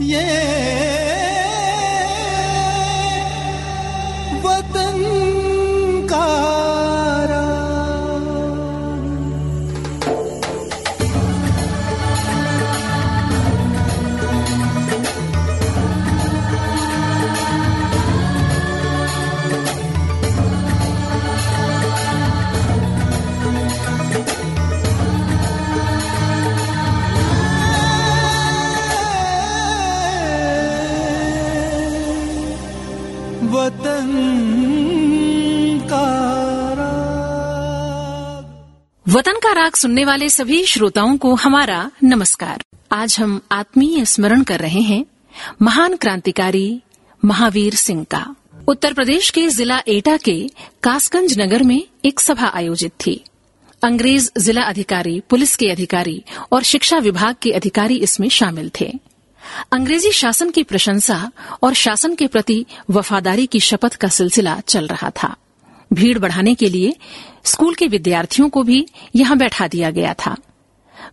वतन 0.00 1.05
का 39.46 39.52
राग 39.52 39.74
सुनने 39.74 40.04
वाले 40.04 40.28
सभी 40.28 40.64
श्रोताओं 40.64 41.16
को 41.16 41.34
हमारा 41.34 41.90
नमस्कार। 42.04 42.62
आज 42.92 43.16
हम 43.20 43.40
आत्मीय 43.52 44.04
स्मरण 44.04 44.42
कर 44.42 44.60
रहे 44.60 44.80
हैं 44.80 45.04
महान 45.62 45.96
क्रांतिकारी 45.96 46.80
महावीर 47.24 47.74
सिंह 47.74 48.04
का। 48.04 48.34
उत्तर 48.68 48.92
प्रदेश 48.92 49.30
के 49.30 49.48
जिला 49.48 49.80
एटा 49.88 50.16
के 50.16 50.50
कासगंज 50.82 51.38
नगर 51.40 51.62
में 51.62 51.82
एक 52.04 52.20
सभा 52.20 52.46
आयोजित 52.46 52.92
थी। 53.06 53.24
अंग्रेज़ 53.84 54.30
जिला 54.38 54.62
अधिकारी, 54.62 55.22
पुलिस 55.30 55.56
के 55.56 55.70
अधिकारी 55.70 56.24
और 56.52 56.62
शिक्षा 56.62 56.98
विभाग 56.98 57.36
के 57.42 57.52
अधिकारी 57.52 57.96
इसमें 57.96 58.28
शामिल 58.28 58.70
थे। 58.80 58.92
अंग्रेज़ी 59.72 60.12
शासन 60.12 60.50
की 60.50 60.62
प्रशंसा 60.62 61.30
और 61.62 61.74
शासन 61.74 62.14
के 62.14 62.26
प्रति 62.26 62.66
वफादारी 62.90 63.46
की 63.46 63.60
शपथ 63.60 63.94
का 63.94 64.08
सिलसिला 64.08 64.60
चल 64.68 64.86
रहा 64.86 65.10
था। 65.22 65.36
भीड़ 65.92 66.18
बढ़ाने 66.18 66.54
के 66.54 66.68
लिए 66.68 66.96
स्कूल 67.46 67.74
के 67.74 67.86
विद्यार्थियों 67.86 68.48
को 68.48 68.62
भी 68.62 68.86
यहाँ 69.16 69.38
बैठा 69.38 69.68
दिया 69.68 69.90
गया 69.90 70.14
था। 70.14 70.36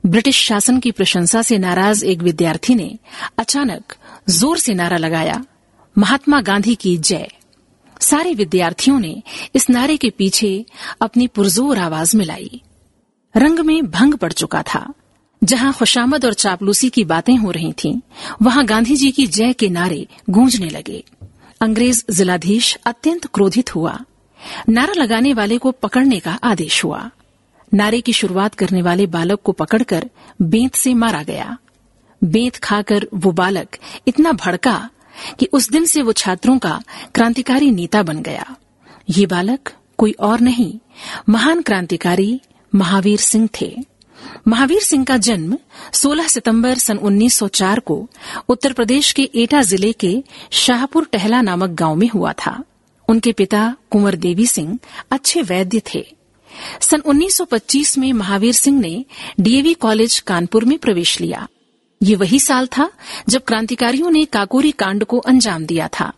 ब्रिटिश 0.06 0.44
शासन 0.44 0.80
की 0.80 0.92
प्रशंसा 0.92 1.42
से 1.42 1.58
नाराज़ 1.58 2.06
एक 2.06 2.20
विद्यार्थी 2.20 2.76
ने 2.76 3.00
अचानक 3.38 3.96
ज़ोर 4.30 4.58
से 4.58 4.74
नारा 4.74 4.98
लगाया। 4.98 5.46
महात्मा 5.98 6.42
गांधी 6.42 6.76
की 6.76 6.98
जय। 6.98 7.28
सारे 8.00 8.34
विद्यार्थियों 8.34 9.00
ने 9.00 9.24
इस 9.56 9.70
नारे 9.70 9.98
के 9.98 10.10
पीछे 10.10 10.66
अपनी 11.02 11.28
पुरजोर 11.28 11.78
आवाज़ 11.78 12.18
मिलाई। 12.18 12.62
रंग 13.38 13.60
में 13.60 13.92
भंग 13.92 14.14
पड़ 14.14 14.34
चुका 14.34 14.64
था। 14.64 14.94
जहाँ 15.44 15.74
खुशामद 15.74 16.26
और 16.26 16.34
चापलूसी 16.34 16.90
की 16.90 17.04
बातें 17.04 17.38
हो 17.38 17.52
रही 17.52 17.74
थीं, 17.74 18.00
वहाँ 18.42 18.66
गांधी 18.66 18.96
जी 18.96 19.12
की 19.12 19.28
जय 19.28 19.54
के 19.54 19.70
नारे 19.70 20.08
गूंजने 20.30 20.70
लगे। 20.70 21.04
अंग्रेज़ 21.62 22.04
जिलाधीश 22.12 22.78
अत्यंत 22.86 23.26
क्रोधित 23.26 23.76
हुआ। 23.76 24.00
नारा 24.70 24.94
लगाने 24.94 25.34
वाले 25.34 25.58
को 25.58 25.72
पकड़ने 25.72 26.20
का 26.20 26.40
आदेश 26.44 26.84
हुआ। 26.84 27.10
नारे 27.72 28.02
की 28.02 28.14
शुरुआत 28.14 28.56
करने 28.56 28.82
वाले 28.82 29.06
बालक 29.08 29.42
को 29.44 29.52
पकड़कर 29.52 30.10
बेंत 30.42 30.76
से 30.76 30.94
मारा 30.94 31.24
गया। 31.24 31.58
बेंत 32.22 32.56
खाकर 32.56 33.08
वो 33.14 33.32
बालक 33.32 33.78
इतना 34.08 34.32
भड़का 34.32 34.90
कि 35.40 35.48
उस 35.54 35.70
दिन 35.70 35.86
से 35.86 36.02
वो 36.02 36.12
छात्रों 36.12 36.58
का 36.58 36.82
क्रांतिकारी 37.16 37.72
नेता 37.72 38.04
बन 38.04 38.22
गया। 38.22 38.56
ये 39.10 39.26
बालक 39.26 39.72
कोई 39.98 40.12
और 40.12 40.40
नहीं, 40.40 40.74
महान 41.30 41.62
क्रांतिकारी 41.62 42.42
महावीर 42.74 43.20
सिंह 43.20 43.50
थे। 43.62 43.76
महावीर 44.48 44.82
सिंह 44.82 45.04
का 45.06 45.18
जन्म 45.18 45.58
16 45.94 46.28
सितंबर 46.28 46.78
सन 46.78 46.98
1904 46.98 47.80
को 47.80 48.08
उत्तर 48.50 48.74
प्रदेश 48.74 49.12
के 49.12 49.30
एटा 49.36 49.62
ज़िले 49.62 49.92
के 49.94 50.24
शाहपुर 50.52 51.08
टहला 51.12 51.42
नामक 51.42 51.70
गाँव 51.70 51.96
में 51.96 52.08
हुआ 52.10 52.34
था। 52.34 52.64
उनके 53.10 53.32
पिता 53.32 53.76
कुंवर 53.92 54.16
देवी 54.16 54.48
सिंह 54.48 54.80
अच्छे 55.12 55.42
वैद्य 55.42 55.82
थे। 55.94 56.06
सन 56.82 57.00
1925 57.00 57.98
में 57.98 58.14
महावीर 58.14 58.54
सिंह 58.54 58.80
ने 58.80 59.06
डीएवी 59.40 59.74
कॉलेज 59.74 60.20
कानपुर 60.20 60.66
में 60.66 60.78
प्रवेश 60.78 61.22
लिया। 61.22 61.48
ये 62.04 62.16
वही 62.16 62.40
साल 62.40 62.68
था 62.68 62.92
जब 63.30 63.44
क्रांतिकारियों 63.44 64.12
ने 64.12 64.26
काकोरी 64.26 64.72
कांड 64.72 65.04
को 65.04 65.18
अंजाम 65.18 65.66
दिया 65.66 65.90
था। 66.00 66.14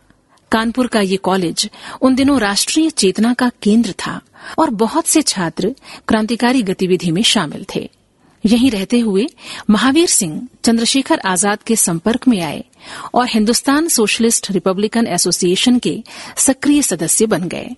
कानपुर 0.52 0.86
का 0.86 1.00
ये 1.00 1.16
कॉलेज 1.16 1.70
उन 2.00 2.14
दिनों 2.14 2.40
राष्ट्रीय 2.40 2.90
चेतना 2.90 3.34
का 3.34 3.50
केंद्र 3.62 3.92
था 3.92 4.20
और 4.58 4.70
बहुत 4.70 5.06
से 5.06 5.22
छात्र 5.22 5.74
क्रांतिकारी 6.08 6.62
गतिविधि 6.62 7.10
में 7.10 7.22
शामिल 7.22 7.66
थे। 7.74 7.90
यहीं 8.44 8.70
रहते 8.70 8.98
हुए 9.00 9.26
महावीर 9.70 10.08
सिंह 10.08 10.40
चंद्रशेखर 10.64 11.20
आज़ाद 11.26 11.62
के 11.62 11.76
संपर्क 11.76 12.28
में 12.28 12.40
आए 12.40 12.64
और 13.14 13.28
हिंदुस्तान 13.28 13.88
सोशलिस्ट 13.88 14.50
रिपब्लिकन 14.50 15.06
एसोसिएशन 15.06 15.78
के 15.78 16.02
सक्रिय 16.38 16.82
सदस्य 16.82 17.26
बन 17.26 17.48
गए। 17.48 17.68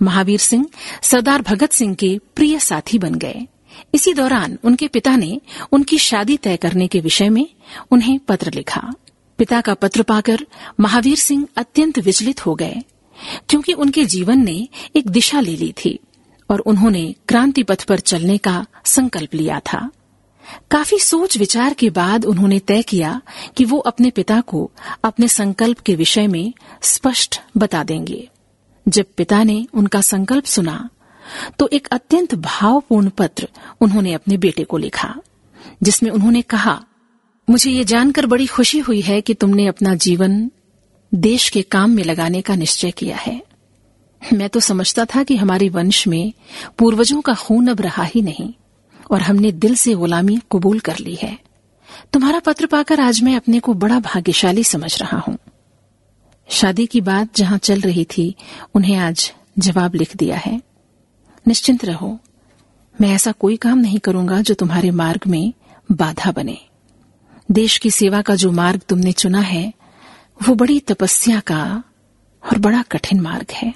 महावीर 0.00 0.38
सिंह 0.40 0.66
सरदार 1.02 1.42
भगत 1.42 1.72
सिंह 1.72 1.94
के 1.94 2.18
प्रिय 2.36 2.58
साथी 2.60 2.98
बन 2.98 3.14
गए। 3.16 3.46
इसी 3.94 4.12
दौरान 4.14 4.58
उनके 4.64 4.88
पिता 4.88 5.16
ने 5.16 5.40
उनकी 5.72 5.98
शादी 6.00 6.36
तय 6.36 6.56
करने 6.56 6.86
के 6.86 7.00
विषय 7.00 7.28
में 7.28 7.46
उन्हें 7.90 8.18
पत्र 8.18 8.50
लिखा। 8.54 8.92
पिता 9.38 9.60
का 9.60 9.74
पत्र 9.74 10.02
पाकर 10.02 10.46
महावीर 10.80 11.16
सिंह 11.16 11.46
अत्यंत 11.56 11.98
विचलित 11.98 12.44
हो 12.46 12.54
गए, 12.54 12.82
क्योंकि 13.48 13.72
उनके 13.74 14.04
जीवन 14.06 14.44
ने 14.44 14.56
एक 14.96 15.08
दिशा 15.08 15.40
ले 15.40 15.56
ली 15.56 15.72
थी। 15.74 15.98
और 16.50 16.60
उन्होंने 16.60 17.14
क्रांति 17.28 17.62
पथ 17.62 17.84
पर 17.84 18.00
चलने 18.00 18.38
का 18.38 18.64
संकल्प 18.86 19.34
लिया 19.34 19.60
था। 19.60 19.90
काफ़ी 20.70 20.98
सोच 20.98 21.36
विचार 21.38 21.74
के 21.74 21.90
बाद 21.90 22.24
उन्होंने 22.24 22.58
तय 22.58 22.82
किया 22.82 23.20
कि 23.56 23.64
वो 23.64 23.78
अपने 23.78 24.10
पिता 24.10 24.40
को 24.40 24.70
अपने 25.04 25.28
संकल्प 25.28 25.78
के 25.78 25.94
विषय 25.94 26.26
में 26.26 26.52
स्पष्ट 26.82 27.40
बता 27.56 27.84
देंगे। 27.84 28.28
जब 28.86 29.04
पिता 29.16 29.42
ने 29.42 29.66
उनका 29.74 30.00
संकल्प 30.00 30.44
सुना 30.44 30.88
तो 31.58 31.68
एक 31.72 31.86
अत्यंत 31.88 32.34
भावपूर्ण 32.34 33.08
पत्र 33.08 33.48
उन्होंने 33.80 34.12
अपने 34.12 34.36
बेटे 34.36 34.64
को 34.64 34.78
लिखा, 34.78 35.14
जिसमें 35.82 36.10
उन्होंने 36.10 36.42
कहा, 36.42 36.82
मुझे 37.48 37.70
ये 37.70 37.84
जानकर 37.84 38.26
बड़ी 38.26 38.46
खुशी 38.46 38.78
हुई 38.78 39.00
है 39.00 39.20
कि 39.20 39.34
तुमने 39.34 39.66
अपना 39.66 39.94
जीवन 39.94 40.50
देश 41.12 41.48
के 41.48 41.62
काम 41.62 41.90
में 41.90 42.04
लगाने 42.04 42.40
का 42.40 42.54
निश्चय 42.54 42.90
किया 42.90 43.16
है। 43.16 43.40
मैं 44.32 44.48
तो 44.48 44.60
समझता 44.60 45.04
था 45.04 45.22
कि 45.22 45.36
हमारे 45.36 45.68
वंश 45.68 46.06
में 46.08 46.32
पूर्वजों 46.78 47.20
का 47.20 47.34
खून 47.34 47.66
अब 47.66 47.80
रहा 47.80 48.04
ही 48.04 48.22
नहीं, 48.22 48.52
और 49.10 49.22
हमने 49.22 49.52
दिल 49.52 49.74
से 49.74 49.94
गुलामी 49.94 50.38
कबूल 50.52 50.80
कर 50.80 50.98
ली 50.98 51.14
है। 51.14 51.38
तुम्हारा 52.12 52.38
पत्र 52.38 52.66
पाकर 52.66 53.00
आज 53.00 53.22
मैं 53.22 53.36
अपने 53.36 53.60
को 53.60 53.74
बड़ा 53.74 53.98
भाग्यशाली 54.00 54.64
समझ 54.64 54.98
रहा 55.02 55.18
हूँ। 55.18 55.36
शादी 56.48 56.86
की 56.86 57.00
बात 57.00 57.36
जहाँ 57.36 57.58
चल 57.58 57.80
रही 57.80 58.04
थी, 58.04 58.34
उन्हें 58.74 58.96
आज 58.96 59.32
जवाब 59.58 59.94
लिख 59.94 60.16
दिया 60.16 60.36
है। 60.36 60.60
निश्चिंत 61.46 61.84
रहो, 61.84 62.18
मैं 63.00 63.08
ऐसा 63.08 63.32
कोई 63.32 63.56
काम 63.56 63.78
नहीं 63.78 63.98
करूँगा 63.98 64.40
जो 64.40 64.54
तुम्हारे 64.54 64.90
मार्ग 64.90 65.26
में 65.26 65.52
बाधा 65.92 66.32
बने। 66.32 66.58
देश 67.50 67.78
की 67.78 67.90
सेवा 67.90 68.22
का 68.22 68.34
जो 68.34 68.50
मार्ग 68.52 68.80
तुमने 68.88 69.12
चुना 69.12 69.40
है, 69.40 69.72
वो 70.40 70.54
बड़ी 70.54 70.80
तपस्या 70.80 71.40
का 71.40 71.82
और 72.42 72.58
बड़ा 72.58 72.82
कठिन 72.82 73.20
मार्ग 73.20 73.52
है। 73.52 73.72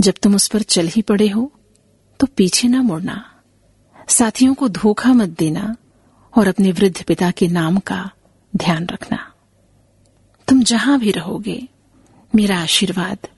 जब 0.00 0.14
तुम 0.22 0.34
उस 0.34 0.46
पर 0.48 0.62
चल 0.62 0.86
ही 0.86 1.02
पड़े 1.02 1.28
हो 1.28 1.50
तो 2.20 2.26
पीछे 2.26 2.68
ना 2.68 2.82
मुड़ना। 2.82 3.24
साथियों 4.08 4.54
को 4.54 4.68
धोखा 4.68 5.12
मत 5.12 5.28
देना 5.28 5.76
और 6.34 6.48
अपने 6.48 6.72
वृद्ध 6.72 7.02
पिता 7.02 7.30
के 7.30 7.48
नाम 7.48 7.78
का 7.78 8.10
ध्यान 8.56 8.86
रखना। 8.86 9.18
तुम 10.48 10.62
जहाँ 10.62 10.98
भी 10.98 11.10
रहोगे, 11.10 11.62
मेरा 12.32 12.58
आशीर्वाद 12.58 13.28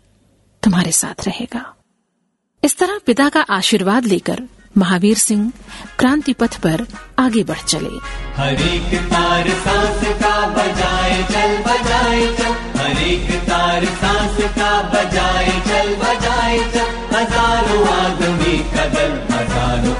तुम्हारे 0.62 0.92
साथ 0.92 1.26
रहेगा। 1.26 1.74
इस 2.62 2.76
तरह 2.78 2.98
पिता 3.06 3.28
का 3.28 3.40
आशीर्वाद 3.40 4.04
लेकर 4.04 4.42
महावीर 4.78 5.16
सिंह 5.18 5.50
क्रांति 5.98 6.32
पथ 6.32 6.56
पर 6.60 6.86
आगे 7.18 7.42
बढ़ 7.44 7.62
चले। 7.62 7.90
हर 8.36 8.62
एक 8.68 8.94
तार 9.10 9.48
सांस 9.64 10.00
का 10.22 10.34
बजाए, 10.56 11.16
चल 11.32 11.52
बजाए, 11.66 12.22
चल। 12.38 12.54
हर 12.78 13.02
एक 13.08 13.28
तार 13.48 13.84
सांस 14.00 14.36
का 14.58 14.72
बजाए, 14.94 15.52
चल 15.68 15.94
बजाए, 16.02 16.58
चल। 16.74 16.88
हज़ारों 17.12 17.82
आदमी 17.94 18.56
कदल, 18.74 19.12
हज़ारों 19.32 19.94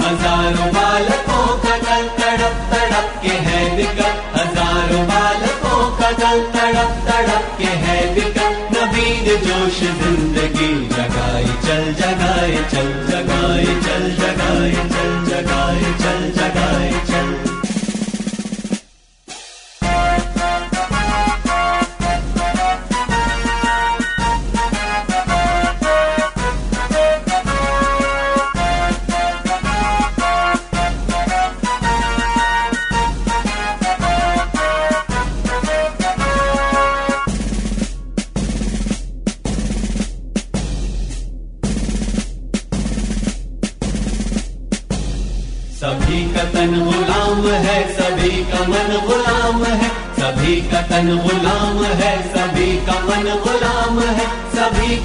हज़ारों 0.00 0.68
बालकों 0.74 1.46
तड़प 1.64 2.56
तड़प 2.70 3.08
के 3.22 3.34
है 3.46 3.60
विकट 3.76 4.14
हज़ारों 4.36 5.04
बालकों 5.08 5.80
तड़प 6.00 7.02
तड़प 7.06 7.44
के 7.58 7.70
है 7.84 7.87
जोश 9.46 9.78
ज़िंदगी 10.00 10.72
जगाए 10.94 11.44
चल 11.66 11.92
जगाए 12.00 12.64
चल। 12.72 13.07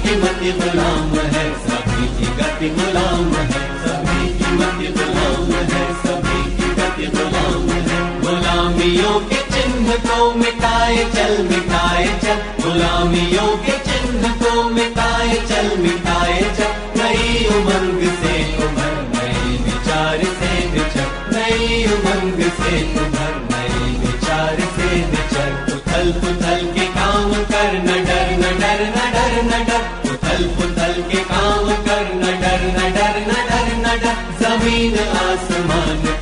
की 0.02 0.14
मति 0.16 0.52
गुलाम 0.52 1.10
है, 1.34 1.44
सभी 1.54 2.06
की 2.06 2.26
गति 2.36 2.68
गुलाम 2.68 3.32
है, 3.34 3.60
सभी 3.82 4.28
की 4.28 4.50
मति 4.52 4.88
गुलाम 4.98 5.52
है, 5.72 5.84
सभी 5.94 6.40
की 6.56 6.68
गति 6.74 7.06
गुलाम 7.16 7.68
है। 7.68 8.20
गुलामियों 8.20 9.20
के 9.20 9.40
चिन्ह 9.54 9.96
को 9.96 10.34
मिटाए 10.34 11.04
चल 11.04 11.42
मिटाए 11.42 12.06
चल। 12.24 12.38
गुलामियों 12.64 13.56
के 13.56 13.78
चिन्ह 13.78 14.28
को 14.42 14.62
मिटाए 14.68 15.34
चल 15.48 15.76
मिटाए 15.78 16.40
चल। 16.58 17.02
नई 17.02 17.46
उमंग 17.46 18.00
से 18.20 18.36
उभर 18.64 18.94
नए 19.14 19.56
विचार 19.64 20.24
से 20.40 20.52
विचर। 20.68 21.08
नई 21.32 21.84
उमंग 21.86 22.42
से 22.50 22.82
उभर 23.00 23.13
आसमान 34.83 36.12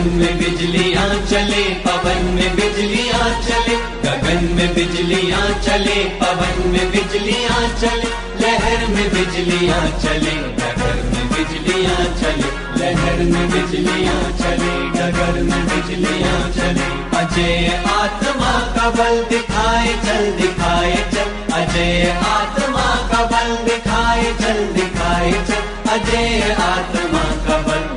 गगन 0.00 0.16
में 0.16 0.38
बिजलियाँ 0.38 1.08
चले, 1.28 1.62
पवन 1.84 2.22
में 2.34 2.56
बिजलियाँ 2.56 3.26
चले, 3.44 3.74
गगन 4.04 4.44
में 4.56 4.74
बिजलियाँ 4.74 5.48
चले, 5.60 5.96
पवन 6.20 6.56
में 6.72 6.86
बिजलियाँ 6.92 7.60
चले, 7.80 8.08
लहर 8.40 8.86
में 8.94 9.08
बिजलियाँ 9.12 9.82
चले 10.00 10.32
डगर 10.56 10.96
में 11.10 11.26
बिजलियाँ 11.32 11.98
चले, 12.20 12.48
लहर 12.80 13.22
में 13.32 13.46
बिजलियाँ 13.50 14.22
चले 14.40 14.72
डगर 14.96 15.42
में 15.42 15.62
बिजलियाँ 15.68 16.40
चले। 16.56 16.88
अजय 17.20 17.82
आत्मा 17.92 18.52
का 18.76 18.90
बल 18.90 19.22
दिखाए 19.28 19.94
चल 20.06 20.30
दिखाए 20.40 20.96
चल। 21.12 21.54
अजय 21.60 22.18
आत्मा 22.32 22.88
का 23.12 23.24
बल 23.32 23.56
दिखाए 23.68 24.32
चल 24.40 24.66
दिखाए 24.72 25.32
चल। 25.48 25.90
अजय 25.90 26.56
आत्मा 26.60 27.24
का 27.46 27.62
बल 27.68 27.89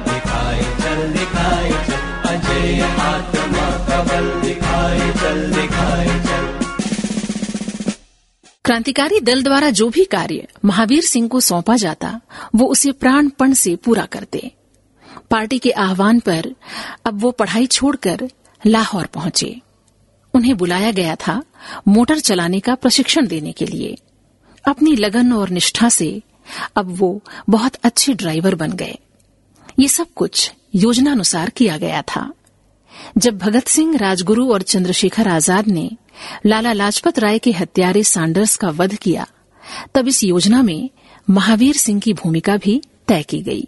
क्रांतिकारी 8.66 9.20
दल 9.20 9.44
द्वारा 9.44 9.70
जो 9.70 9.90
भी 9.90 10.06
कार्य 10.06 10.48
महावीर 10.66 11.04
सिंह 11.04 11.28
को 11.28 11.40
सौंपा 11.40 11.76
जाता, 11.76 12.22
वो 12.56 12.66
उसे 12.66 12.92
प्राणपण 12.92 13.54
से 13.54 13.76
पूरा 13.76 14.06
करते। 14.06 14.52
पार्टी 15.32 15.60
के 15.60 15.72
आह्वान 15.72 16.20
पर 16.20 16.56
अब 17.06 17.20
वो 17.22 17.32
पढ़ाई 17.32 17.66
छोड़कर 17.66 18.30
लाहौर 18.66 19.06
पहुँचे। 19.06 19.62
उन्हें 20.34 20.58
बुलाया 20.58 20.92
गया 20.92 21.16
था 21.16 21.44
मोटर 21.88 22.20
चलाने 22.20 22.60
का 22.60 22.76
प्रशिक्षण 22.76 23.28
देने 23.28 23.52
के 23.52 23.66
लिए। 23.66 23.98
अपनी 24.68 24.96
लगन 24.96 25.34
और 25.34 25.50
निष्ठा 25.50 25.90
से 25.90 26.22
अब 26.76 26.98
वो 26.98 27.22
बहुत 27.50 27.76
अच्छे 27.76 28.14
ड्राइवर 28.14 28.56
बन 28.56 28.72
गए। 28.72 28.98
ये 29.80 29.88
सब 29.88 30.08
कुछ 30.16 30.52
योजनानुसार 30.76 31.50
किया 31.50 31.78
गया 31.78 32.02
था। 32.02 32.34
जब 33.18 33.38
भगत 33.38 33.68
सिंह, 33.68 33.98
राजगुरु 33.98 34.52
और 34.54 34.62
चंद्रशेखर 34.64 35.28
आज़ाद 35.28 35.68
ने 35.68 35.90
लाला 36.46 36.74
लाजपत 36.74 37.20
राय 37.20 37.40
के 37.40 37.52
हत्यारे 37.52 38.04
सैंडर्स 38.04 38.56
का 38.56 38.70
वध 38.72 38.96
किया, 38.96 39.28
तब 39.96 40.08
इस 40.08 40.24
योजना 40.24 40.62
में 40.62 40.90
महावीर 41.28 41.76
सिंह 41.76 42.00
की 42.00 42.14
भूमिका 42.14 42.58
भी 42.58 42.82
तय 43.08 43.24
की 43.24 43.42
गई। 43.42 43.68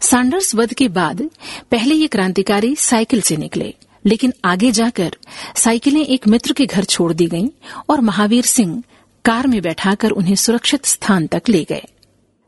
सैंडर्स 0.00 0.54
वध 0.54 0.72
के 0.74 0.88
बाद 0.88 1.22
पहले 1.70 1.94
ये 1.94 2.06
क्रांतिकारी 2.06 2.74
साइकिल 2.76 3.20
से 3.20 3.36
निकले, 3.36 3.74
लेकिन 4.04 4.32
आगे 4.44 4.70
जाकर 4.72 5.16
साइकिलें 5.56 6.04
एक 6.04 6.28
मित्र 6.28 6.52
के 6.52 6.66
घर 6.66 6.84
छोड़ 6.84 7.12
दी 7.12 7.26
गईं 7.26 7.48
और 7.90 8.00
महावीर 8.00 8.44
सिंह 8.44 8.82
कार 9.24 9.46
में 9.46 9.60
बैठाकर 9.62 10.10
उन्हें 10.10 10.34
सुरक्षित 10.36 10.86
स्थान 10.86 11.26
तक 11.26 11.48
ले 11.48 11.64
गए। 11.64 11.86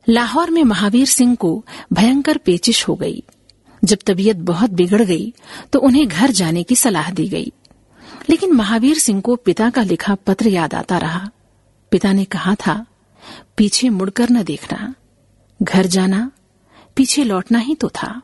लाहौर 0.07 0.51
में 0.51 0.63
महावीर 0.65 1.07
सिंह 1.07 1.35
को 1.35 1.65
भयंकर 1.93 2.37
पेचिश 2.37 2.87
हो 2.89 2.95
गई। 2.95 3.23
जब 3.85 3.99
तबीयत 4.07 4.37
बहुत 4.37 4.71
बिगड़ 4.71 5.03
गई 5.03 5.33
तो 5.73 5.79
उन्हें 5.79 6.07
घर 6.09 6.31
जाने 6.31 6.63
की 6.63 6.77
सलाह 6.77 7.11
दी 7.11 7.29
गई। 7.29 7.53
लेकिन 8.31 8.53
महावीर 8.53 8.99
सिंह 8.99 9.21
को 9.21 9.37
पिता 9.37 9.71
का 9.71 9.83
लिखा 9.83 10.15
पत्र 10.15 10.49
याद 10.49 10.75
आता 10.75 10.99
रहा। 10.99 11.31
पिता 11.91 12.13
ने 12.13 12.25
कहा 12.25 12.55
था, 12.55 12.87
पीछे 13.57 13.89
मुड़कर 13.89 14.31
न 14.31 14.43
देखना। 14.43 14.95
घर 15.63 15.87
जाना, 15.87 16.31
पीछे 16.97 17.25
लौटना 17.25 17.59
ही 17.59 17.75
तो 17.75 17.89
था। 17.89 18.23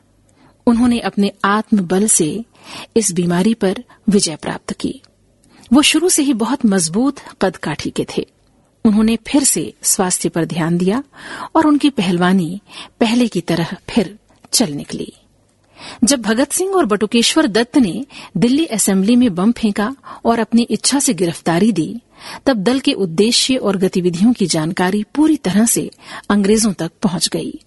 उन्होंने 0.67 0.99
अपने 0.99 1.31
आत्मबल 1.45 2.07
से 2.07 2.45
इस 2.97 3.11
बीमारी 3.11 3.53
पर 3.53 3.83
विजय 4.09 4.35
प्राप्त 4.35 4.73
की। 4.73 5.01
वो 5.73 5.81
शुरू 5.81 6.09
से 6.09 6.23
ही 6.23 6.33
बहुत 6.33 6.65
मज़बूत 6.65 7.19
कद 7.41 7.57
काठी 7.57 7.89
के 7.89 8.05
थे। 8.17 8.27
उन्होंने 8.85 9.17
फिर 9.27 9.43
से 9.43 9.73
स्वास्थ्य 9.83 10.29
पर 10.29 10.45
ध्यान 10.45 10.77
दिया 10.77 11.03
और 11.55 11.67
उनकी 11.67 11.89
पहलवानी 11.89 12.61
पहले 12.99 13.27
की 13.27 13.41
तरह 13.41 13.75
फिर 13.89 14.17
चल 14.51 14.71
निकली। 14.71 15.13
जब 16.03 16.21
भगत 16.21 16.51
सिंह 16.51 16.75
और 16.75 16.85
बटुकेश्वर 16.85 17.47
दत्त 17.47 17.77
ने 17.77 18.05
दिल्ली 18.37 18.65
असेंबली 18.65 19.15
में 19.15 19.35
बम 19.35 19.51
फेंका 19.51 19.95
और 20.25 20.39
अपनी 20.39 20.61
इच्छा 20.61 20.99
से 20.99 21.13
गिरफ्तारी 21.13 21.71
दी, 21.71 22.01
तब 22.45 22.57
दल 22.57 22.79
के 22.79 22.93
उद्देश्य 22.93 23.55
और 23.55 23.77
गतिविधियों 23.77 24.33
की 24.33 24.45
जानकारी 24.45 25.03
पूरी 25.15 25.37
तरह 25.37 25.65
से 25.65 25.89
अंग्रेज़ों 26.29 26.73
तक 26.73 26.91
पहुँच 27.01 27.27
गई। 27.27 27.59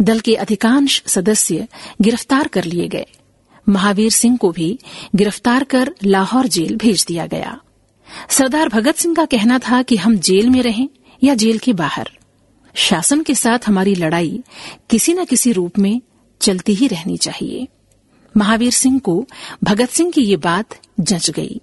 दल 0.00 0.20
के 0.20 0.34
अधिकांश 0.34 1.02
सदस्य 1.06 1.66
गिरफ़्तार 2.00 2.48
कर 2.48 2.64
लिए 2.64 2.88
गए। 2.88 3.06
महावीर 3.68 4.10
सिंह 4.10 4.36
को 4.36 4.50
भी 4.50 4.78
गिरफ़्तार 5.14 5.64
कर 5.64 5.94
लाहौर 6.04 6.46
जेल 6.46 6.76
भेज 6.76 7.04
दिया 7.08 7.26
गया। 7.26 7.60
सरदार 8.28 8.68
भगत 8.68 8.96
सिंह 8.96 9.14
का 9.14 9.24
कहना 9.24 9.58
था 9.58 9.82
कि 9.82 9.96
हम 9.96 10.16
जेल 10.18 10.50
में 10.50 10.62
रहें 10.62 10.88
या 11.24 11.34
जेल 11.34 11.58
के 11.58 11.72
बाहर। 11.72 12.10
शासन 12.74 13.22
के 13.22 13.34
साथ 13.34 13.58
हमारी 13.66 13.94
लड़ाई 13.94 14.40
किसी 14.90 15.14
न 15.14 15.24
किसी 15.24 15.52
रूप 15.52 15.78
में 15.78 16.00
चलती 16.40 16.74
ही 16.74 16.86
रहनी 16.86 17.16
चाहिए। 17.16 17.68
महावीर 18.36 18.72
सिंह 18.72 18.98
को 18.98 19.26
भगत 19.64 19.88
सिंह 19.88 20.10
की 20.10 20.20
ये 20.20 20.36
बात 20.36 20.80
जच 21.00 21.30
गई। 21.30 21.60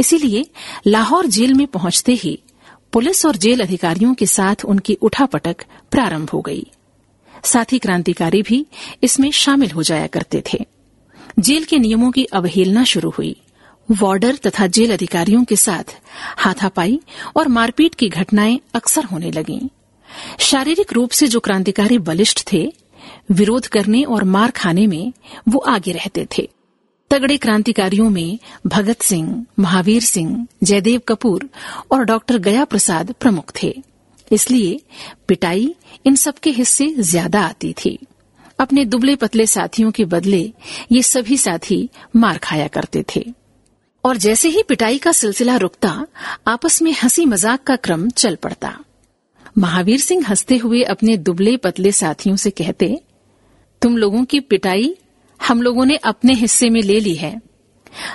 इसीलिए 0.00 0.46
लाहौर 0.86 1.26
जेल 1.26 1.54
में 1.54 1.66
पहुँचते 1.66 2.12
ही 2.12 2.42
पुलिस 2.92 3.26
और 3.26 3.36
जेल 3.36 3.60
अधिकारियों 3.60 4.14
के 4.14 4.26
साथ 4.26 4.64
उनकी 4.64 4.94
उठापटक 4.94 5.56
प्रारंभ 5.90 6.30
हो 6.30 6.40
गई। 6.40 6.66
साथ 7.44 7.64
क्रांतिकारी 7.64 8.42
भी 8.42 8.66
इसमें 9.02 9.30
शामिल 9.30 9.70
हो 9.70 9.82
जाया 9.82 10.06
करते 10.06 10.42
थे। 10.52 10.66
जेल 11.38 11.64
के 11.64 11.78
नियमों 11.78 12.10
की 12.10 12.24
अवहेलना 12.24 12.84
शुरू 12.84 13.10
हुई। 13.10 13.36
वार्डर 13.90 14.36
तथा 14.36 14.66
जेल 14.66 14.92
अधिकारियों 14.92 15.44
के 15.44 15.56
साथ 15.56 15.96
हाथापाई 16.36 17.00
और 17.36 17.48
मारपीट 17.48 17.94
की 17.94 18.08
घटनाएँ 18.08 18.60
अक्सर 18.74 19.04
होने 19.04 19.30
लगीं। 19.30 19.68
शारीरिक 20.38 20.92
रूप 20.92 21.10
से 21.10 21.28
जो 21.28 21.40
क्रांतिकारी 21.40 21.98
बलिष्ठ 21.98 22.52
थे 22.52 22.72
विरोध 23.32 23.66
करने 23.66 24.02
और 24.04 24.24
मार 24.24 24.50
खाने 24.50 24.86
में 24.86 25.12
वो 25.48 25.58
आगे 25.58 25.92
रहते 25.92 26.26
थे। 26.38 26.48
तगड़े 27.10 27.36
क्रांतिकारियों 27.36 28.08
में 28.10 28.38
भगत 28.66 29.02
सिंह, 29.02 29.46
महावीर 29.58 30.02
सिंह, 30.02 30.46
जयदेव 30.62 31.00
कपूर 31.08 31.48
और 31.90 32.04
डॉक्टर 32.04 32.38
गया 32.38 32.64
प्रसाद 32.64 33.14
प्रमुख 33.20 33.52
थे। 33.62 33.74
इसलिए 34.30 34.80
पिटाई 35.28 35.74
इन 36.06 36.14
सबके 36.16 36.50
हिस्से 36.50 36.88
ज़्यादा 36.94 37.40
आती 37.40 37.72
थी। 37.72 37.98
अपने 38.58 38.84
दुबले 38.84 39.16
पतले 39.16 39.46
साथियों 39.46 39.90
के 39.90 40.04
बदले 40.04 40.52
ये 40.92 41.02
सभी 41.02 41.36
साथी 41.36 41.88
मार 42.16 42.38
खाया 42.38 42.66
करते 42.68 43.04
थे। 43.16 43.24
और 44.04 44.16
जैसे 44.16 44.48
ही 44.48 44.62
पिटाई 44.62 44.98
का 44.98 45.12
सिलसिला 45.12 45.56
रुकता, 45.56 46.06
आपस 46.46 46.82
में 46.82 46.92
हँसी 47.02 47.24
मज़ाक 47.26 47.62
का 47.62 47.76
क्रम 47.76 48.08
चल 48.10 48.36
पड़ता। 48.36 48.78
महावीर 49.58 50.00
सिंह 50.00 50.26
हँसते 50.26 50.56
हुए 50.56 50.82
अपने 50.82 51.16
दुबले 51.16 51.56
पतले 51.56 51.92
साथियों 51.92 52.36
से 52.36 52.50
कहते 52.50 53.00
तुम 53.82 53.96
लोगों 53.96 54.24
की 54.24 54.40
पिटाई 54.40 54.96
हम 55.48 55.62
लोगों 55.62 55.84
ने 55.84 55.96
अपने 55.96 56.32
हिस्से 56.32 56.70
में 56.70 56.82
ले 56.82 57.00
ली 57.00 57.14
है। 57.14 57.40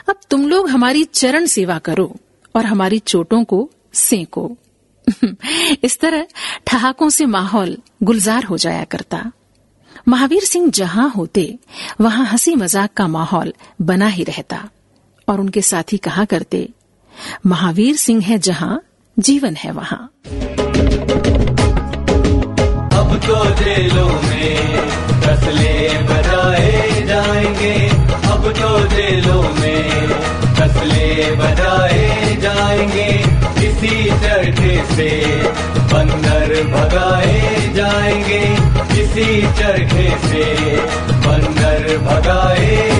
अब 0.09 0.15
तुम 0.29 0.47
लोग 0.47 0.69
हमारी 0.69 1.03
चरण 1.03 1.45
सेवा 1.45 1.79
करो 1.79 2.15
और 2.55 2.65
हमारी 2.65 2.99
चोटों 2.99 3.43
को 3.43 3.69
सेको। 3.93 4.57
इस 5.83 5.99
तरह 5.99 6.27
ठहाकों 6.65 7.09
से 7.09 7.25
माहौल 7.25 7.77
गुलजार 8.03 8.43
हो 8.43 8.57
जाया 8.57 8.83
करता। 8.83 9.31
महावीर 10.07 10.43
सिंह 10.43 10.71
जहाँ 10.71 11.09
होते, 11.09 11.59
वहाँ 12.01 12.25
हँसी 12.25 12.55
मज़ाक 12.55 12.93
का 12.93 13.07
माहौल 13.07 13.53
बना 13.81 14.07
ही 14.07 14.23
रहता 14.23 14.69
और 15.27 15.39
उनके 15.39 15.61
साथी 15.61 15.97
कहा 15.97 16.25
करते, 16.25 16.69
महावीर 17.45 17.95
सिंह 17.95 18.23
है 18.23 18.39
जहाँ, 18.39 18.81
जीवन 19.19 19.55
है 19.55 19.71
वहाँ। 19.71 20.11
तो 23.25 23.35
जेलों 23.55 24.09
में 24.09 24.89
फसले 25.21 25.73
बजाए 26.09 27.01
जाएँगे। 27.07 27.73
अब 28.31 28.43
तो 28.59 28.69
जेलों 28.95 29.41
में 29.41 30.09
फसले 30.57 31.31
बजाए 31.35 32.35
जाएँगे। 32.41 33.09
इसी 33.67 34.03
चरखे 34.23 34.75
से 34.95 35.09
बंदर 35.93 36.53
भगाए 36.73 37.73
जाएँगे। 37.75 38.43
इसी 39.01 39.41
चरखे 39.59 40.09
से 40.27 40.45
बंदर 41.27 41.97
भगाए 41.97 42.96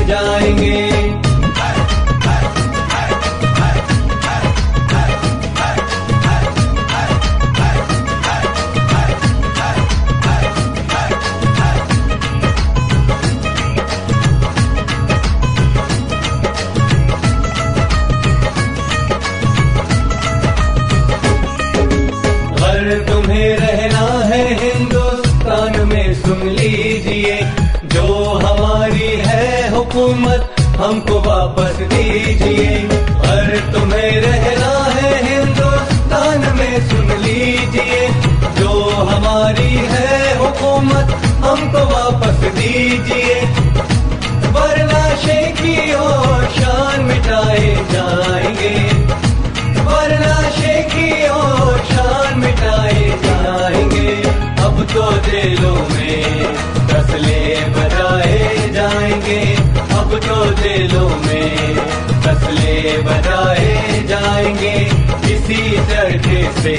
से 66.68 66.76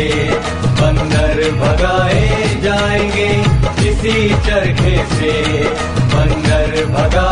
बंदर 0.80 1.38
भगाए 1.60 2.48
जाएँगे 2.62 3.28
इसी 3.88 4.16
चरखे 4.46 4.96
से। 5.14 5.32
बंदर 6.12 6.84
भगाए 6.94 7.27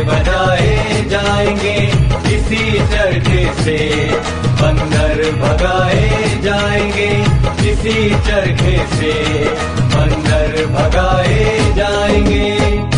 बजाए 0.00 1.04
जाएँगे। 1.08 1.76
इसी 2.34 2.72
चर्चे 2.92 3.44
से 3.62 3.78
बंदर 4.62 5.30
भगाए 5.40 6.40
जाएँगे। 6.42 7.10
इसी 7.70 8.10
चरखे 8.26 8.78
से 8.96 9.12
बंदर 9.94 10.66
भगाए 10.66 11.72
जाएँगे। 11.76 12.91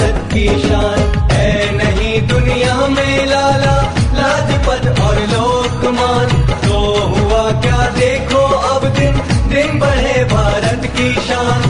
भारत 0.00 0.28
की 0.32 0.46
शान 0.60 1.00
है 1.30 1.48
नहीं 1.76 2.20
दुनिया 2.28 2.74
में 2.88 3.26
लाला, 3.26 3.74
लाजपत 4.18 4.86
और 5.00 5.18
लोकमान। 5.32 6.28
तो 6.62 6.78
हुआ 7.08 7.42
क्या 7.60 7.80
देखो 7.98 8.42
अब 8.68 8.86
दिन 8.98 9.18
दिन 9.50 9.78
बढ़े 9.78 10.24
भारत 10.24 10.86
की 10.96 11.12
शान। 11.28 11.60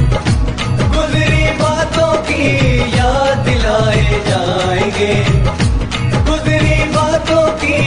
गुजरी 0.94 1.44
बातों 1.62 2.12
की 2.28 2.46
याद 2.98 3.38
दिलाए 3.48 4.04
जाएँगे। 4.28 5.14
गुजरी 6.30 6.78
बातों 6.94 7.46
की 7.62 7.78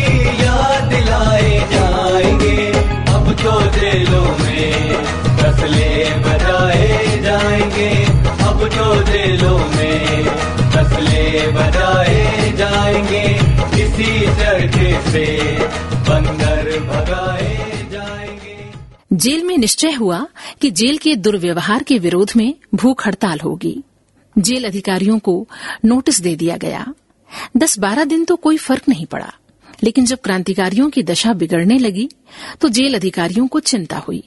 याद 0.43 0.83
दिलाए 0.93 1.55
जाएँगे। 1.73 2.57
अब 3.15 3.31
तो 3.43 3.59
जेलों 3.79 4.27
में 4.43 5.05
फसले 5.39 5.93
बजाए 6.27 7.21
जाएँगे। 7.21 7.91
अब 8.49 8.67
तो 8.75 8.93
जेलों 9.03 9.59
जाएँगे 12.83 13.23
इसी 13.81 14.19
चरखे 14.37 15.11
से। 15.11 15.25
बंदर 15.99 16.79
भगाए 16.79 17.87
जाएँगे। 17.91 19.17
जेल 19.17 19.43
में 19.43 19.57
निश्चय 19.57 19.91
हुआ 19.91 20.25
कि 20.61 20.71
जेल 20.71 20.97
के 20.97 21.15
दुर्व्यवहार 21.17 21.83
के 21.83 21.97
विरोध 21.99 22.31
में 22.35 22.53
भूख 22.75 23.05
हड़ताल 23.07 23.39
होगी। 23.39 23.75
जेल 24.35 24.65
अधिकारियों 24.65 25.17
को 25.19 25.35
नोटिस 25.85 26.21
दे 26.21 26.35
दिया 26.35 26.57
गया। 26.57 26.85
दस 27.57 27.77
बारह 27.79 28.03
दिन 28.03 28.25
तो 28.25 28.35
कोई 28.35 28.57
फ़र्क 28.57 28.89
नहीं 28.89 29.05
पड़ा, 29.05 29.33
लेकिन 29.83 30.05
जब 30.05 30.21
क्रांतिकारियों 30.23 30.89
की 30.89 31.03
दशा 31.03 31.33
बिगड़ने 31.33 31.77
लगी 31.79 32.09
तो 32.61 32.69
जेल 32.69 32.95
अधिकारियों 32.95 33.47
को 33.47 33.59
चिंता 33.61 33.97
हुई 33.97 34.23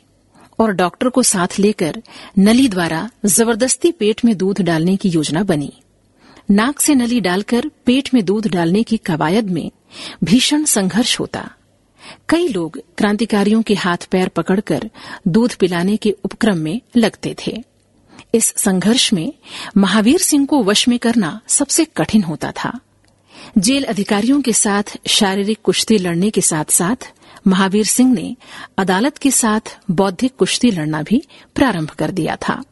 और 0.58 0.72
डॉक्टर 0.72 1.08
को 1.08 1.22
साथ 1.24 1.58
लेकर 1.58 2.02
नली 2.38 2.68
द्वारा 2.68 3.08
ज़बरदस्ती 3.26 3.92
पेट 3.92 4.24
में 4.24 4.36
दूध 4.36 4.60
डालने 4.60 4.96
की 4.96 5.08
योजना 5.08 5.42
बनी। 5.42 5.72
नाक 6.50 6.80
से 6.80 6.94
नली 6.94 7.20
डालकर 7.20 7.70
पेट 7.86 8.14
में 8.14 8.24
दूध 8.24 8.46
डालने 8.46 8.82
की 8.82 8.96
कवायद 8.96 9.50
में 9.50 9.70
भीषण 10.24 10.64
संघर्ष 10.64 11.20
होता। 11.20 11.50
कई 12.28 12.48
लोग 12.48 12.80
क्रांतिकारियों 12.98 13.62
के 13.62 13.74
हाथ 13.74 13.96
पैर 13.96 14.28
पकड़कर 14.28 14.90
दूध 15.28 15.54
पिलाने 15.54 15.96
के 15.96 16.10
उपक्रम 16.24 16.58
में 16.58 16.80
लगते 16.96 17.36
थे। 17.46 17.64
इस 18.34 18.54
संघर्ष 18.56 19.12
में 19.12 19.32
महावीर 19.76 20.18
सिंह 20.18 20.46
को 20.46 20.62
वश 20.64 20.88
में 20.88 20.98
करना 20.98 21.40
सबसे 21.48 21.84
कठिन 21.84 22.22
होता 22.22 22.52
था। 22.52 22.80
जेल 23.58 23.84
अधिकारियों 23.84 24.42
के 24.42 24.52
साथ 24.52 24.98
शारीरिक 25.06 25.58
कुश्ती 25.64 25.98
लड़ने 25.98 26.30
के 26.30 26.40
साथ 26.40 26.64
साथ 26.70 27.12
महावीर 27.46 27.84
सिंह 27.84 28.12
ने 28.12 28.36
अदालत 28.78 29.18
के 29.18 29.30
साथ 29.30 29.78
बौद्धिक 29.90 30.36
कुश्ती 30.36 30.70
लड़ना 30.70 31.02
भी 31.02 31.22
प्रारंभ 31.54 31.90
कर 31.90 32.10
दिया 32.10 32.36
था। 32.36 32.62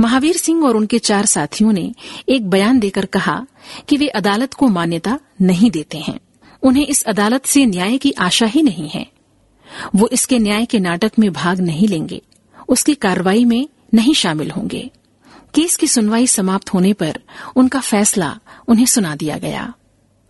महावीर 0.00 0.36
सिंह 0.36 0.64
और 0.64 0.76
उनके 0.76 0.98
चार 0.98 1.26
साथियों 1.26 1.72
ने 1.72 1.94
एक 2.28 2.50
बयान 2.50 2.80
देकर 2.80 3.04
कहा 3.04 3.46
कि 3.88 3.96
वे 3.96 4.08
अदालत 4.08 4.54
को 4.54 4.68
मान्यता 4.68 5.18
नहीं 5.42 5.70
देते 5.70 5.98
हैं। 5.98 6.20
उन्हें 6.62 6.86
इस 6.86 7.02
अदालत 7.02 7.46
से 7.46 7.66
न्याय 7.66 7.98
की 7.98 8.12
आशा 8.12 8.46
ही 8.46 8.62
नहीं 8.62 8.88
है। 8.88 9.06
वो 9.94 10.08
इसके 10.12 10.38
न्याय 10.38 10.64
के 10.64 10.78
नाटक 10.78 11.12
में 11.18 11.32
भाग 11.32 11.60
नहीं 11.60 11.88
लेंगे। 11.88 12.22
उसकी 12.68 12.94
कार्रवाई 12.94 13.44
में 13.44 13.68
नहीं 13.94 14.14
शामिल 14.14 14.50
होंगे। 14.50 14.90
केस 15.54 15.76
की 15.76 15.86
सुनवाई 15.86 16.26
समाप्त 16.26 16.74
होने 16.74 16.92
पर 16.92 17.20
उनका 17.56 17.80
फैसला 17.80 18.38
उन्हें 18.68 18.86
सुना 18.86 19.16
दिया 19.16 19.38
गया। 19.38 19.74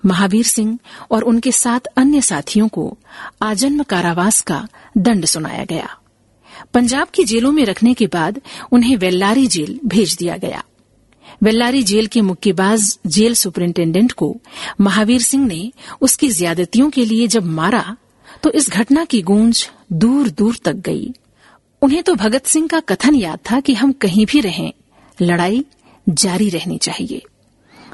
महावीर 0.07 0.45
सिंह 0.45 0.79
और 1.11 1.23
उनके 1.23 1.53
सात 1.53 1.87
अन्य 1.87 2.21
साथियों 2.21 2.69
को 2.69 2.99
आजन्म 3.43 3.83
कारावास 3.83 4.41
का 4.41 4.69
दंड 4.99 5.25
सुनाया 5.25 5.65
गया। 5.65 5.97
पंजाब 6.75 7.09
की 7.09 7.25
जेलों 7.25 7.53
में 7.53 7.65
रखने 7.65 7.95
के 7.95 8.07
बाद 8.07 8.41
उन्हें 8.73 8.97
वेल्लारी 8.97 9.47
जेल 9.47 9.79
भेज 9.87 10.15
दिया 10.17 10.37
गया। 10.37 10.63
वेल्लारी 11.43 11.83
जेल 11.83 12.07
के 12.07 12.21
मुक्केबाज 12.23 12.99
जेल 13.07 13.35
सुपरिंटेंडेंट 13.35 14.13
को 14.13 14.35
महावीर 14.81 15.23
सिंह 15.23 15.47
ने 15.47 15.71
उसकी 16.01 16.31
ज्यादतियों 16.31 16.91
के 16.91 17.05
लिए 17.05 17.27
जब 17.29 17.47
मारा 17.53 17.97
तो 18.43 18.51
इस 18.51 18.71
घटना 18.71 19.05
की 19.05 19.23
गूंज 19.23 19.69
दूर 19.93 20.29
दूर 20.31 20.57
तक 20.65 20.77
गई। 20.85 21.13
उन्हें 21.83 22.03
तो 22.03 22.15
भगत 22.15 22.47
सिंह 22.47 22.67
का 22.69 22.81
कथन 22.81 23.15
याद 23.15 23.39
था 23.51 23.61
कि 23.61 23.75
हम 23.75 23.93
कहीं 23.93 24.27
भी 24.27 24.41
रहें, 24.41 24.73
लड़ाई 25.19 25.65
जारी 26.07 26.49
रहनी 26.49 26.79
चाहिए। 26.79 27.23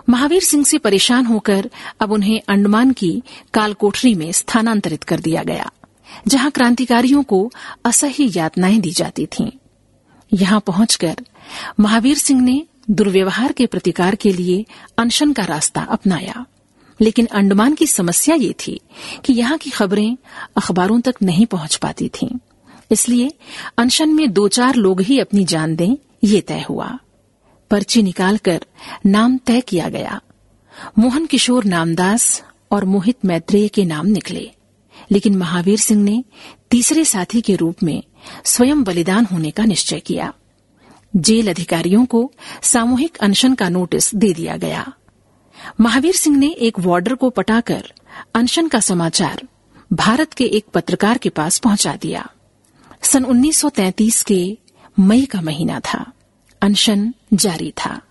महावीर 0.09 0.43
सिंह 0.43 0.65
से 0.65 0.79
परेशान 0.79 1.27
होकर 1.27 1.71
अब 2.01 2.13
उन्हें 2.13 2.41
अंडमान 2.49 2.93
की 2.93 3.23
कालकोठरी 3.55 4.15
में 4.15 4.31
स्थानांतरित 4.33 5.05
कर 5.05 5.21
दिया 5.21 5.43
गया। 5.43 5.71
जहाँ 6.29 6.51
क्रांतिकारियों 6.51 7.23
को 7.23 7.53
असह्य 7.85 8.33
यातनाएँ 8.37 8.81
दी 8.81 8.91
जाती 8.91 9.27
थीं। 9.27 9.51
यहाँ 10.33 10.61
पहुंचकर 10.61 11.17
महावीर 11.81 12.19
सिंह 12.19 12.41
ने 12.41 12.67
दुर्व्यवहार 12.91 13.53
के 13.53 13.67
प्रतिकार 13.67 14.15
के 14.15 14.33
लिए 14.33 14.67
अनशन 14.99 15.33
का 15.33 15.45
रास्ता 15.45 15.81
अपनाया। 15.81 16.47
लेकिन 17.01 17.27
अंडमान 17.27 17.75
की 17.75 17.87
समस्या 17.87 18.35
ये 18.35 18.55
थी 18.67 18.81
कि 19.25 19.33
यहाँ 19.33 19.59
की 19.59 19.71
खबरें 19.71 20.17
अखबारों 20.57 21.01
तक 21.01 21.15
नहीं 21.23 21.47
पहुँच 21.47 21.77
पाती 21.77 22.09
थीं। 22.09 22.39
इसलिए 22.91 23.33
अनशन 23.79 24.09
में 24.09 24.33
दो 24.33 24.49
चार 24.49 24.75
लोग 24.75 25.01
ही 25.01 25.19
अपनी 25.19 25.45
जान 25.45 25.77
दें, 25.77 25.97
ये 26.25 26.41
तय 26.41 26.65
हुआ। 26.69 26.99
पर्ची 27.71 28.03
निकालकर 28.03 28.67
नाम 29.07 29.39
तय 29.39 29.61
किया 29.61 29.89
गया। 29.89 30.21
मोहन 30.99 31.27
किशोर 31.27 31.65
नामदास 31.65 32.43
और 32.71 32.85
मोहित 32.85 33.17
मैत्रेय 33.25 33.69
के 33.69 33.85
नाम 33.85 34.07
निकले। 34.07 34.51
लेकिन 35.13 35.37
महावीर 35.37 35.79
सिंह 35.79 36.03
ने 36.03 36.25
तीसरे 36.71 37.05
साथी 37.05 37.41
के 37.41 37.57
रूप 37.57 37.83
में 37.83 38.03
स्वयं 38.45 38.85
बलिदान 38.85 39.25
होने 39.25 39.51
का 39.51 39.65
निश्चय 39.65 40.01
किया। 40.01 40.35
जेल 41.17 41.51
अधिकारियों 41.51 42.07
को 42.07 42.33
सामूहिक 42.63 43.17
अनशन 43.17 43.55
का 43.55 43.69
नोटिस 43.69 44.15
दे 44.15 44.33
दिया 44.33 44.57
गया। 44.57 44.93
महावीर 45.81 46.15
सिंह 46.15 46.37
ने 46.37 46.49
एक 46.49 46.81
वार्डर 46.81 47.15
को 47.15 47.31
पटाकर 47.31 47.93
अनशन 48.35 48.69
का 48.69 48.81
समाचार 48.81 49.43
भारत 49.93 50.33
के 50.33 50.45
एक 50.45 50.65
पत्रकार 50.75 51.19
के 51.19 51.29
पास 51.29 51.59
पहुँचा 51.59 51.99
दिया। 52.03 52.31
सन 53.03 53.25
1933 53.25 54.23
के 54.23 54.59
मई 55.01 55.25
का 55.25 55.41
महीना 55.41 55.81
था। 55.81 56.13
अनशन 56.63 57.15
जारी 57.35 57.71
था। 57.71 58.03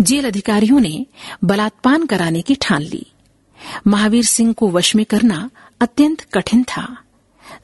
जेल 0.00 0.26
अधिकारियों 0.26 0.80
ने 0.80 1.06
बलात्पान 1.44 2.06
कराने 2.06 2.42
की 2.42 2.54
ठान 2.54 2.82
ली। 2.82 3.06
महावीर 3.86 4.24
सिंह 4.24 4.52
को 4.52 4.70
वश 4.70 4.96
में 4.96 5.04
करना 5.04 5.50
अत्यंत 5.84 6.20
कठिन 6.20 6.64
था। 6.64 6.96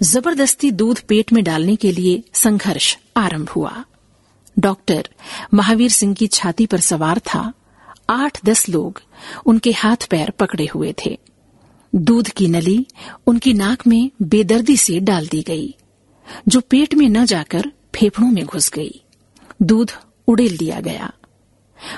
ज़बरदस्ती 0.03 0.71
दूध 0.71 1.01
पेट 1.01 1.33
में 1.33 1.45
डालने 1.45 1.77
के 1.77 1.93
लिए 1.93 2.23
संघर्ष 2.35 2.97
आरंभ 3.17 3.49
हुआ। 3.49 3.85
डॉक्टर 4.59 5.09
महावीर 5.55 5.91
सिंह 5.91 6.15
की 6.15 6.27
छाती 6.27 6.67
पर 6.67 6.81
सवार 6.81 7.19
था। 7.19 7.53
आठ 8.11 8.45
दस 8.45 8.69
लोग 8.69 9.03
उनके 9.47 9.73
हाथ 9.73 10.09
पैर 10.11 10.31
पकड़े 10.31 10.67
हुए 10.67 10.95
थे। 11.07 11.19
दूध 11.95 12.29
की 12.29 12.49
नली 12.49 12.87
उनकी 13.27 13.53
नाक 13.53 13.87
में 13.87 14.11
बेदर्दी 14.23 14.77
से 14.77 15.01
डाल 15.01 15.27
दी 15.27 15.43
गई, 15.43 15.75
जो 16.49 16.61
पेट 16.61 16.95
में 16.95 17.09
न 17.09 17.25
जाकर 17.25 17.73
फेफड़ों 17.97 18.29
में 18.29 18.45
घुस 18.45 18.71
गई। 18.71 19.03
दूध 19.63 19.93
उड़ेल 20.29 20.57
दिया 20.57 20.81
गया। 20.81 21.13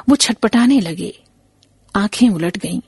वो 0.09 0.17
छटपटाने 0.17 0.81
लगे। 0.81 1.23
आँखें 1.97 2.29
उलट 2.31 2.59
गईं। 2.59 2.81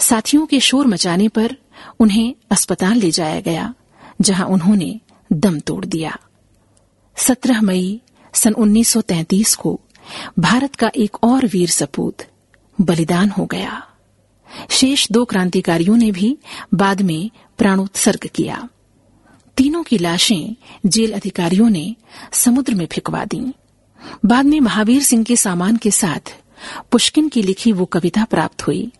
साथियों 0.00 0.46
के 0.46 0.60
शोर 0.60 0.86
मचाने 0.86 1.28
पर 1.28 1.56
उन्हें 2.00 2.34
अस्पताल 2.50 2.96
ले 2.96 3.10
जाया 3.10 3.40
गया, 3.40 3.74
जहाँ 4.20 4.46
उन्होंने 4.46 5.00
दम 5.32 5.60
तोड़ 5.60 5.84
दिया। 5.84 6.18
17 7.16 7.60
मई 7.62 8.00
सन 8.34 8.52
1933 8.52 9.54
को 9.54 9.80
भारत 10.38 10.74
का 10.74 10.90
एक 10.96 11.24
और 11.24 11.46
वीर 11.46 11.68
सपूत 11.68 12.16
बलिदान 12.80 13.30
हो 13.30 13.46
गया। 13.46 13.86
शेष 14.70 15.12
दो 15.12 15.24
क्रांतिकारियों 15.24 15.96
ने 15.96 16.10
भी 16.10 16.38
बाद 16.74 17.02
में 17.02 17.30
प्राणोत्सर्ग 17.58 18.28
किया। 18.34 18.68
तीनों 19.56 19.82
की 19.82 19.98
लाशें 19.98 20.54
जेल 20.86 21.12
अधिकारियों 21.12 21.70
ने 21.70 21.96
समुद्र 22.32 22.74
में 22.74 22.86
फिकवा 22.86 23.24
दी। 23.24 23.52
बाद 24.24 24.44
में 24.44 24.60
महावीर 24.60 25.02
सिंह 25.02 25.24
के 25.24 25.36
सामान 25.36 25.76
के 25.76 25.90
साथ 25.90 26.36
पुष्किन 26.92 27.28
की 27.28 27.42
लिखी 27.42 27.72
वो 27.72 27.84
कविता 27.84 28.24
प्राप्त 28.24 28.66
हुई। 28.66 28.92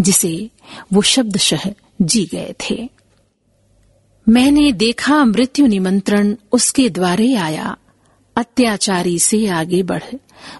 जिसे 0.00 0.50
वो 0.92 1.02
शब्दशः 1.02 1.70
जी 2.02 2.24
गए 2.24 2.54
थे। 2.60 2.88
मैंने 4.28 4.72
देखा 4.72 5.24
मृत्यु 5.24 5.66
निमंत्रण 5.66 6.36
उसके 6.52 6.88
द्वारे 6.90 7.34
आया। 7.34 7.76
अत्याचारी 8.36 9.18
से 9.18 9.46
आगे 9.46 9.82
बढ़, 9.82 10.02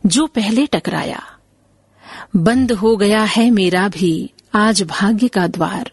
जो 0.06 0.26
पहले 0.26 0.66
टकराया। 0.66 1.22
बंद 2.36 2.72
हो 2.72 2.96
गया 2.96 3.22
है 3.24 3.50
मेरा 3.50 3.88
भी 3.88 4.30
आज 4.54 4.82
भाग्य 4.82 5.28
का 5.28 5.46
द्वार। 5.46 5.92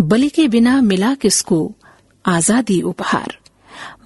बलि 0.00 0.28
के 0.28 0.48
बिना 0.48 0.80
मिला 0.80 1.14
किसको 1.14 1.74
आज़ादी 2.26 2.80
उपहार। 2.82 3.38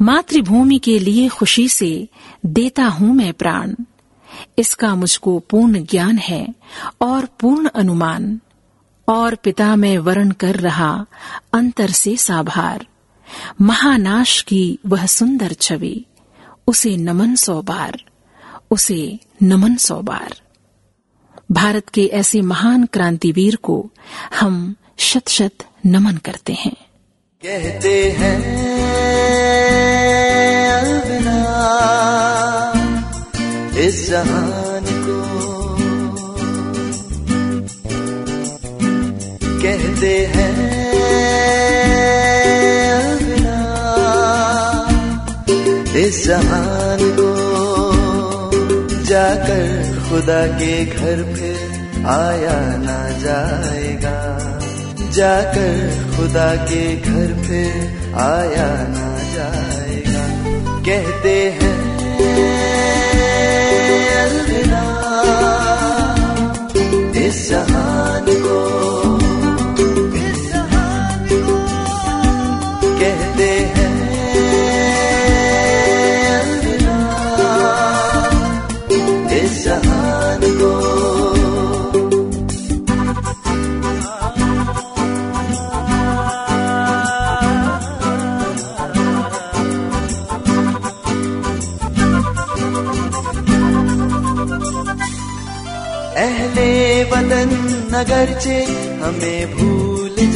मातृभूमि 0.02 0.78
के 0.78 0.98
लिए 0.98 1.28
खुशी 1.28 1.68
से 1.68 2.08
देता 2.46 2.84
हूँ 2.84 3.14
मैं 3.14 3.32
प्राण। 3.32 3.74
इसका 4.58 4.94
मुझको 4.94 5.38
पूर्ण 5.38 5.84
ज्ञान 5.84 6.18
है 6.18 6.54
और 7.00 7.24
पूर्ण 7.40 7.68
अनुमान। 7.68 8.40
और 9.08 9.34
पिता 9.34 9.76
में 9.76 9.98
वरण 9.98 10.30
कर 10.30 10.56
रहा 10.56 11.06
अंतर 11.52 11.90
से 11.90 12.16
साभार। 12.16 12.86
महानाश 13.60 14.42
की 14.42 14.78
वह 14.86 15.06
सुंदर 15.06 15.52
छवि, 15.52 16.04
उसे 16.66 16.96
नमन 16.96 17.34
सौ 17.34 17.62
बार, 17.62 18.04
उसे 18.70 19.18
नमन 19.42 19.76
सौ 19.76 20.02
बार। 20.02 20.40
भारत 21.52 21.88
के 21.88 22.06
ऐसे 22.06 22.40
महान 22.40 22.84
क्रांतिवीर 22.84 23.56
को 23.56 23.90
हम 24.40 24.76
शत 24.98 25.28
शत 25.28 25.54
नमन 25.86 26.16
करते 26.16 26.52
हैं। 26.52 26.76
कहते 27.42 28.10
हैं 28.10 28.64
इस 33.78 34.10
जहान 34.10 34.63
इस 46.14 46.26
जहान 46.26 46.98
को 47.18 47.30
जाकर 49.04 49.64
खुदा 50.08 50.46
के 50.46 50.84
घर 50.84 51.22
फिर 51.34 51.56
आया 52.06 52.58
ना 52.76 52.98
जाएगा। 53.18 54.16
जाकर 55.10 55.74
खुदा 56.16 56.54
के 56.56 56.96
घर 56.96 57.34
फिर 57.42 57.74
आया 58.20 58.68
ना 58.94 59.08
जाएगा। 59.34 60.24
कहते 60.86 61.34
हैं 61.58 61.93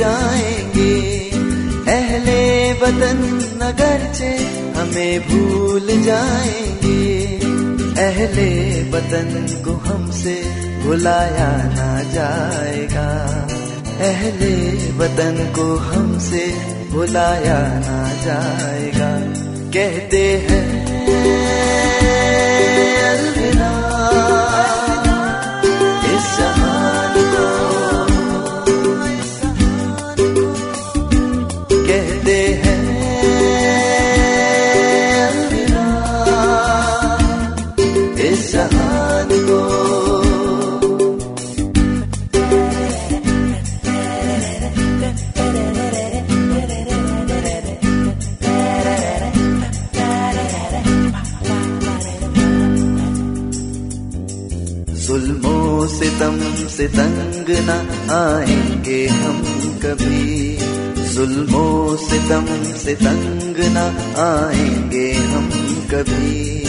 जाएँगे। 0.08 0.94
अहले 1.92 2.40
वतन 2.72 3.18
नगरचे 3.62 4.30
हमें 4.76 5.14
भूल 5.20 5.86
जाएँगे। 6.02 7.04
अहले 8.02 8.48
वतन 8.90 9.30
को 9.64 9.72
हमसे 9.72 10.34
भुलाया 10.84 11.50
ना 11.76 11.90
जाएगा। 12.12 13.08
अहले 14.00 14.54
वतन 14.98 15.52
को 15.56 15.76
हमसे 15.76 16.44
भुलाया 16.90 17.58
ना 17.86 18.00
जाएगा। 18.24 19.10
कहते 19.72 20.24
हैं 20.46 20.66
से 56.78 56.88
तंग 56.88 57.46
न 57.48 57.70
आएँगे 58.10 59.06
हम 59.06 59.42
कभी। 59.84 60.58
जुल्मों 61.14 61.96
से 61.96 62.18
तम 62.18 62.46
से 62.76 62.94
तंग 62.94 63.56
न 63.58 63.78
आएँगे 64.18 65.12
हम 65.12 65.50
कभी। 65.90 66.62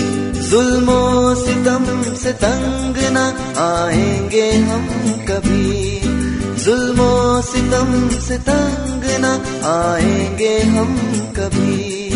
जुल्मों 0.49 1.35
से 1.35 1.53
तम 1.53 2.15
से 2.15 2.33
तंग 2.33 2.97
न 2.97 3.17
आएँगे 3.57 4.51
हम 4.51 4.87
कभी। 5.29 6.01
जुल्मो 6.63 7.41
से 7.41 7.61
तम 7.71 8.09
से 8.09 8.37
तंग 8.37 9.03
न 9.05 9.61
आएँगे 9.65 10.59
हम 10.59 10.97
कभी। 11.39 12.09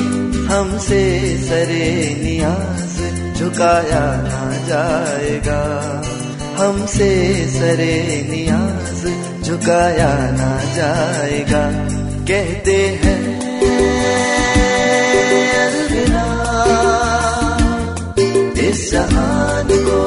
हमसे 0.47 1.03
सरे 1.38 2.17
नियाज 2.23 2.97
झुकाया 3.38 4.06
ना 4.21 4.67
जाएगा। 4.67 5.62
हमसे 6.58 7.10
सरे 7.50 7.96
नियाज 8.30 9.02
झुकाया 9.44 10.12
ना 10.32 10.52
जाएगा। 10.76 11.63
कहते 12.28 12.78
हैं 13.04 13.22
अलविदा 15.63 16.26
इस 18.68 18.92
जहान 18.92 19.68
को 19.88 20.02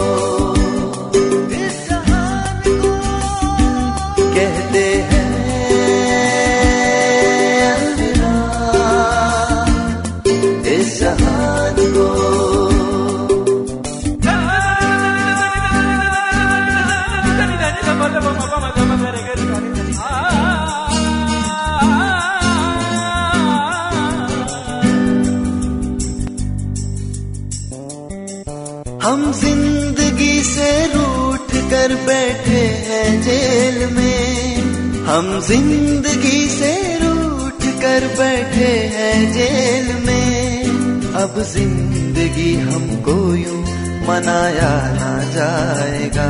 ज़िंदगी 35.49 36.49
से 36.51 36.73
रूठ 36.99 37.65
कर 37.83 38.07
बैठे 38.19 38.71
हैं 38.95 39.33
जेल 39.33 39.93
में। 40.07 41.13
अब 41.21 41.39
ज़िंदगी 41.51 42.55
हमको 42.63 43.15
यूँ 43.35 43.61
मनाया 44.09 44.73
ना 44.95 45.13
जाएगा। 45.35 46.27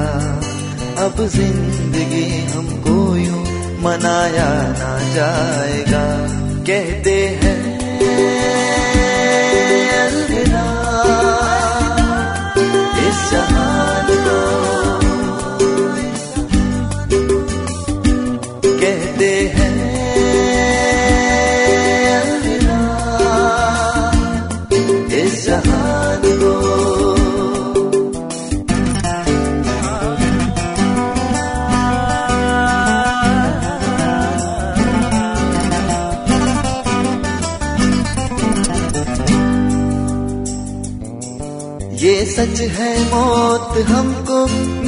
अब 1.07 1.25
ज़िंदगी 1.37 2.27
हमको 2.53 2.95
यूँ 3.17 3.43
मनाया 3.83 4.51
ना 4.81 4.93
जाएगा। 5.15 6.05
कहते 6.69 7.17
हैं 7.43 7.57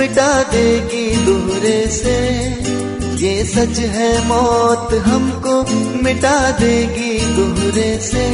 मिटा 0.09 0.43
देगी 0.43 1.17
दूरे 1.17 1.89
से। 1.91 2.17
ये 3.27 3.45
सच 3.45 3.79
है, 3.79 4.27
मौत 4.29 4.95
हमको 4.95 5.63
मिटा 6.03 6.51
देगी 6.51 7.35
दूरे 7.35 7.99
से। 8.03 8.27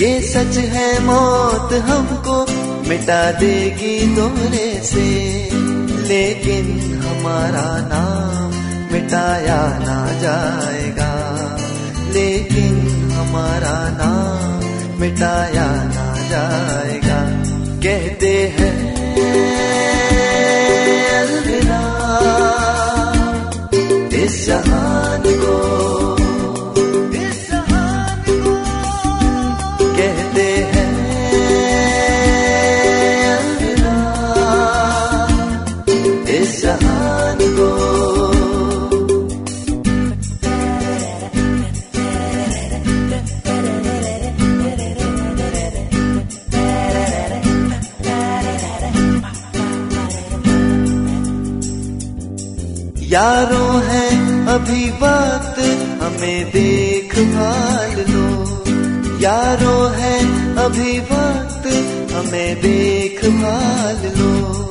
ये 0.05 0.21
सच 0.21 0.57
है, 0.57 1.03
मौत 1.03 1.73
हमको 1.73 2.45
मिटा 2.89 3.31
देगी 3.31 4.15
दूरे 4.15 4.81
से। 4.83 5.13
लेकिन 6.07 6.93
हमारा 6.93 7.89
नाम 7.93 8.51
मिटाया 8.93 9.79
ना 9.79 10.19
जाएगा। 10.21 11.13
लेकिन 12.13 12.79
हमारा 13.11 13.89
नाम 13.89 14.62
मिटाया 15.03 15.65
ना 15.83 16.05
जाएगा। 16.29 17.17
कहते 17.83 18.55
हैं 18.57 18.75
अलविदा। 21.19 21.81
इस 24.23 24.47
जहान 24.47 25.23
को 25.25 25.82
यारों 53.13 53.83
है, 53.83 54.07
अभी 54.47 54.89
वक्त 54.89 55.59
हमें 56.03 56.45
देख 56.45 57.19
भाल 57.19 58.05
लो। 58.13 58.43
यारों 59.19 59.91
है, 59.91 60.19
अभी 60.55 60.99
वक्त 60.99 61.67
हमें 62.13 62.55
देख 62.55 63.25
भाल 63.25 64.11
लो। 64.19 64.63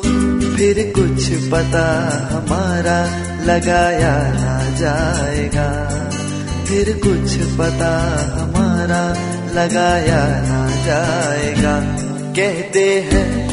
फिर 0.57 0.93
कुछ 0.99 1.51
पता 1.51 1.87
हमारा 2.33 3.07
लगाया 3.45 4.17
ना 4.33 4.77
जाएगा। 4.77 5.89
फिर 6.65 7.01
कुछ 7.07 7.37
पता 7.59 7.95
हमारा 8.35 9.09
लगाया 9.63 10.27
ना 10.27 10.71
जाएगा। 10.87 11.81
कहते 12.33 13.09
हैं 13.13 13.53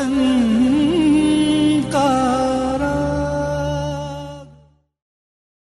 sen 0.00 0.39